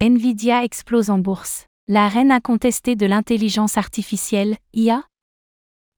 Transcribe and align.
Nvidia 0.00 0.62
explose 0.62 1.10
en 1.10 1.18
bourse. 1.18 1.66
La 1.88 2.06
reine 2.06 2.30
incontestée 2.30 2.94
de 2.94 3.04
l'intelligence 3.04 3.76
artificielle, 3.76 4.56
IA 4.72 5.02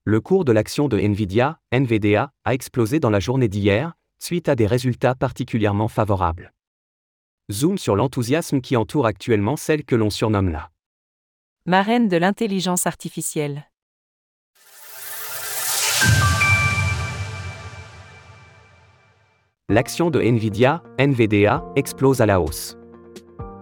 Le 0.05 0.23
cours 0.23 0.47
de 0.47 0.53
l'action 0.53 0.89
de 0.89 0.99
Nvidia, 0.99 1.61
NVDA, 1.71 2.33
a 2.47 2.55
explosé 2.55 2.99
dans 2.99 3.11
la 3.11 3.21
journée 3.21 3.49
d'hier, 3.49 3.93
suite 4.19 4.49
à 4.49 4.55
des 4.55 4.67
résultats 4.67 5.15
particulièrement 5.15 5.89
favorables. 5.89 6.55
Zoom 7.53 7.77
sur 7.77 7.95
l'enthousiasme 7.95 8.63
qui 8.63 8.75
entoure 8.75 9.05
actuellement 9.05 9.57
celle 9.57 9.85
que 9.85 9.97
l'on 9.97 10.09
surnomme 10.09 10.49
la 10.49 10.71
marraine 11.67 12.09
de 12.09 12.17
l'intelligence 12.17 12.87
artificielle. 12.87 13.69
L'action 19.69 20.09
de 20.09 20.23
Nvidia, 20.23 20.83
NVDA, 20.99 21.63
explose 21.77 22.23
à 22.23 22.27
la 22.27 22.41
hausse. 22.41 22.80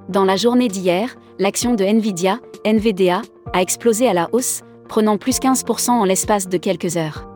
Dans 0.08 0.24
la 0.24 0.36
journée 0.36 0.68
d'hier, 0.68 1.16
l'action 1.38 1.74
de 1.74 1.84
Nvidia, 1.84 2.40
NVDA, 2.64 3.20
a 3.52 3.60
explosé 3.60 4.08
à 4.08 4.14
la 4.14 4.30
hausse, 4.32 4.62
prenant 4.88 5.18
plus 5.18 5.38
15% 5.38 5.90
en 5.90 6.04
l'espace 6.04 6.48
de 6.48 6.56
quelques 6.56 6.96
heures. 6.96 7.28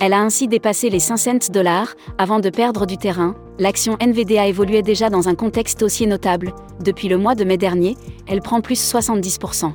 Elle 0.00 0.14
a 0.14 0.20
ainsi 0.22 0.48
dépassé 0.48 0.88
les 0.88 0.98
5 0.98 1.18
cents 1.18 1.52
dollars, 1.52 1.94
avant 2.16 2.40
de 2.40 2.48
perdre 2.48 2.86
du 2.86 2.96
terrain. 2.96 3.34
L'action 3.58 3.98
NVDA 4.00 4.46
évoluait 4.46 4.80
déjà 4.80 5.10
dans 5.10 5.28
un 5.28 5.34
contexte 5.34 5.82
haussier 5.82 6.06
notable. 6.06 6.54
Depuis 6.82 7.08
le 7.08 7.18
mois 7.18 7.34
de 7.34 7.44
mai 7.44 7.58
dernier, 7.58 7.98
elle 8.26 8.40
prend 8.40 8.62
plus 8.62 8.80
70%. 8.82 9.72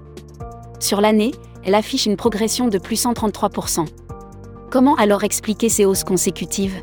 Sur 0.79 1.01
l'année, 1.01 1.31
elle 1.63 1.75
affiche 1.75 2.07
une 2.07 2.17
progression 2.17 2.69
de 2.69 2.79
plus 2.79 3.05
133%. 3.05 3.85
Comment 4.71 4.95
alors 4.95 5.23
expliquer 5.23 5.69
ces 5.69 5.85
hausses 5.85 6.03
consécutives? 6.03 6.81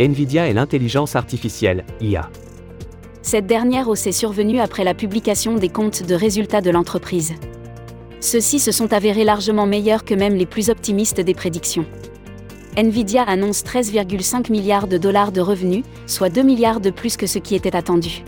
Nvidia 0.00 0.48
et 0.48 0.54
l'intelligence 0.54 1.14
artificielle, 1.14 1.84
IA. 2.00 2.28
Cette 3.30 3.46
dernière 3.46 3.88
hausse 3.88 4.08
est 4.08 4.10
survenue 4.10 4.58
après 4.58 4.82
la 4.82 4.92
publication 4.92 5.54
des 5.54 5.68
comptes 5.68 6.02
de 6.02 6.16
résultats 6.16 6.60
de 6.60 6.70
l'entreprise. 6.70 7.34
Ceux-ci 8.18 8.58
se 8.58 8.72
sont 8.72 8.92
avérés 8.92 9.22
largement 9.22 9.66
meilleurs 9.66 10.04
que 10.04 10.16
même 10.16 10.34
les 10.34 10.46
plus 10.46 10.68
optimistes 10.68 11.20
des 11.20 11.32
prédictions. 11.32 11.84
Nvidia 12.76 13.22
annonce 13.22 13.62
13,5 13.62 14.50
milliards 14.50 14.88
de 14.88 14.98
dollars 14.98 15.30
de 15.30 15.40
revenus, 15.40 15.84
soit 16.08 16.28
2 16.28 16.42
milliards 16.42 16.80
de 16.80 16.90
plus 16.90 17.16
que 17.16 17.28
ce 17.28 17.38
qui 17.38 17.54
était 17.54 17.76
attendu. 17.76 18.24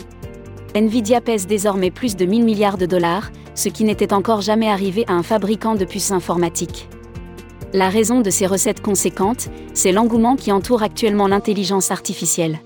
Nvidia 0.73 1.19
pèse 1.19 1.47
désormais 1.47 1.91
plus 1.91 2.15
de 2.15 2.23
1000 2.23 2.45
milliards 2.45 2.77
de 2.77 2.85
dollars, 2.85 3.29
ce 3.55 3.67
qui 3.67 3.83
n'était 3.83 4.13
encore 4.13 4.39
jamais 4.39 4.69
arrivé 4.69 5.03
à 5.09 5.15
un 5.15 5.23
fabricant 5.23 5.75
de 5.75 5.83
puces 5.83 6.11
informatiques. 6.11 6.87
La 7.73 7.89
raison 7.89 8.21
de 8.21 8.29
ces 8.29 8.47
recettes 8.47 8.81
conséquentes, 8.81 9.49
c'est 9.73 9.91
l'engouement 9.91 10.37
qui 10.37 10.53
entoure 10.53 10.81
actuellement 10.81 11.27
l'intelligence 11.27 11.91
artificielle. 11.91 12.61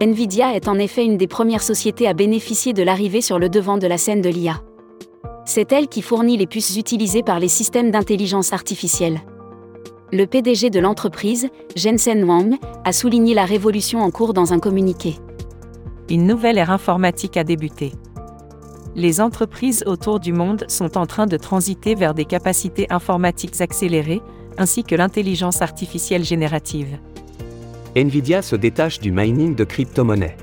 Nvidia 0.00 0.54
est 0.54 0.68
en 0.68 0.78
effet 0.78 1.04
une 1.04 1.16
des 1.16 1.26
premières 1.26 1.62
sociétés 1.62 2.06
à 2.06 2.14
bénéficier 2.14 2.72
de 2.72 2.82
l'arrivée 2.82 3.20
sur 3.20 3.38
le 3.38 3.48
devant 3.48 3.78
de 3.78 3.86
la 3.86 3.98
scène 3.98 4.22
de 4.22 4.28
l'IA. 4.28 4.62
C'est 5.44 5.72
elle 5.72 5.88
qui 5.88 6.02
fournit 6.02 6.36
les 6.36 6.46
puces 6.46 6.76
utilisées 6.76 7.22
par 7.22 7.40
les 7.40 7.48
systèmes 7.48 7.90
d'intelligence 7.90 8.52
artificielle. 8.52 9.20
Le 10.12 10.26
PDG 10.26 10.70
de 10.70 10.80
l'entreprise, 10.80 11.48
Jensen 11.74 12.24
Wang, 12.24 12.56
a 12.84 12.92
souligné 12.92 13.34
la 13.34 13.44
révolution 13.44 14.00
en 14.00 14.10
cours 14.10 14.34
dans 14.34 14.52
un 14.52 14.58
communiqué. 14.58 15.16
Une 16.08 16.26
nouvelle 16.26 16.58
ère 16.58 16.70
informatique 16.70 17.36
a 17.36 17.44
débuté 17.44 17.92
les 18.98 19.20
entreprises 19.20 19.84
autour 19.86 20.18
du 20.18 20.32
monde 20.32 20.64
sont 20.68 20.98
en 20.98 21.06
train 21.06 21.26
de 21.26 21.36
transiter 21.36 21.94
vers 21.94 22.14
des 22.14 22.24
capacités 22.24 22.86
informatiques 22.90 23.60
accélérées, 23.60 24.20
ainsi 24.58 24.82
que 24.82 24.96
l'intelligence 24.96 25.62
artificielle 25.62 26.24
générative. 26.24 26.98
Nvidia 27.96 28.42
se 28.42 28.56
détache 28.56 29.00
du 29.00 29.12
mining 29.12 29.54
de 29.54 29.64
crypto-monnaies. 29.64 30.36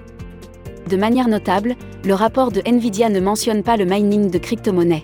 De 0.89 0.97
manière 0.97 1.27
notable, 1.27 1.75
le 2.03 2.13
rapport 2.13 2.52
de 2.52 2.61
Nvidia 2.65 3.09
ne 3.09 3.19
mentionne 3.19 3.63
pas 3.63 3.77
le 3.77 3.85
mining 3.85 4.29
de 4.29 4.37
crypto-monnaies. 4.37 5.03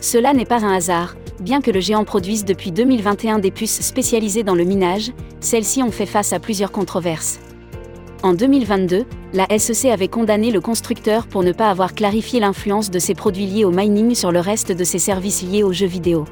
Cela 0.00 0.32
n'est 0.32 0.46
pas 0.46 0.64
un 0.64 0.74
hasard, 0.74 1.16
bien 1.40 1.60
que 1.60 1.70
le 1.70 1.80
géant 1.80 2.04
produise 2.04 2.44
depuis 2.44 2.72
2021 2.72 3.38
des 3.38 3.50
puces 3.50 3.80
spécialisées 3.80 4.42
dans 4.42 4.54
le 4.54 4.64
minage, 4.64 5.12
celles-ci 5.40 5.82
ont 5.82 5.90
fait 5.90 6.06
face 6.06 6.32
à 6.32 6.38
plusieurs 6.38 6.72
controverses. 6.72 7.40
En 8.22 8.34
2022, 8.34 9.04
la 9.32 9.46
SEC 9.58 9.90
avait 9.90 10.08
condamné 10.08 10.50
le 10.50 10.60
constructeur 10.60 11.26
pour 11.26 11.42
ne 11.42 11.52
pas 11.52 11.70
avoir 11.70 11.94
clarifié 11.94 12.40
l'influence 12.40 12.90
de 12.90 12.98
ses 12.98 13.14
produits 13.14 13.46
liés 13.46 13.64
au 13.64 13.70
mining 13.70 14.14
sur 14.14 14.32
le 14.32 14.40
reste 14.40 14.72
de 14.72 14.84
ses 14.84 14.98
services 14.98 15.42
liés 15.42 15.62
aux 15.62 15.72
jeux 15.72 15.86
vidéo. 15.86 16.24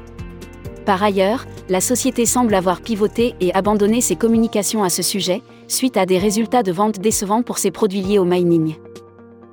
Par 0.89 1.03
ailleurs, 1.03 1.45
la 1.69 1.81
société 1.81 2.25
semble 2.25 2.55
avoir 2.55 2.81
pivoté 2.81 3.35
et 3.41 3.53
abandonné 3.53 4.01
ses 4.01 4.15
communications 4.15 4.83
à 4.83 4.89
ce 4.89 5.03
sujet, 5.03 5.43
suite 5.67 5.97
à 5.97 6.07
des 6.07 6.17
résultats 6.17 6.63
de 6.63 6.71
vente 6.71 6.97
décevants 6.97 7.43
pour 7.43 7.59
ses 7.59 7.69
produits 7.69 8.01
liés 8.01 8.17
au 8.17 8.25
mining. 8.25 8.73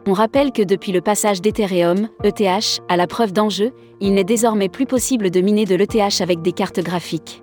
On 0.06 0.14
rappelle 0.14 0.50
que 0.50 0.62
depuis 0.62 0.92
le 0.92 1.02
passage 1.02 1.42
d'Ethereum, 1.42 2.08
ETH, 2.24 2.80
à 2.88 2.96
la 2.96 3.06
preuve 3.06 3.34
d'enjeu, 3.34 3.74
il 4.00 4.14
n'est 4.14 4.24
désormais 4.24 4.70
plus 4.70 4.86
possible 4.86 5.28
de 5.28 5.42
miner 5.42 5.66
de 5.66 5.74
l'ETH 5.74 6.22
avec 6.22 6.40
des 6.40 6.52
cartes 6.52 6.80
graphiques. 6.80 7.42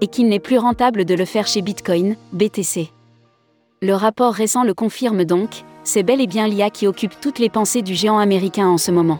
Et 0.00 0.06
qu'il 0.06 0.28
n'est 0.28 0.38
plus 0.38 0.58
rentable 0.58 1.04
de 1.04 1.16
le 1.16 1.24
faire 1.24 1.48
chez 1.48 1.60
Bitcoin, 1.60 2.14
BTC. 2.32 2.92
Le 3.82 3.94
rapport 3.94 4.32
récent 4.32 4.62
le 4.62 4.74
confirme 4.74 5.24
donc, 5.24 5.64
c'est 5.82 6.04
bel 6.04 6.20
et 6.20 6.28
bien 6.28 6.46
l'IA 6.46 6.70
qui 6.70 6.86
occupe 6.86 7.18
toutes 7.20 7.40
les 7.40 7.50
pensées 7.50 7.82
du 7.82 7.96
géant 7.96 8.18
américain 8.20 8.68
en 8.68 8.78
ce 8.78 8.92
moment. 8.92 9.18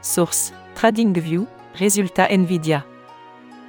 Source 0.00 0.54
TradingView, 0.76 1.44
résultat 1.74 2.28
Nvidia. 2.30 2.86